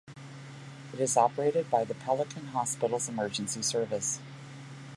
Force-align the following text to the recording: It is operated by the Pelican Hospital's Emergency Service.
It 0.95 0.99
is 0.99 1.15
operated 1.15 1.69
by 1.69 1.85
the 1.85 1.93
Pelican 1.93 2.47
Hospital's 2.47 3.07
Emergency 3.07 3.61
Service. 3.61 4.19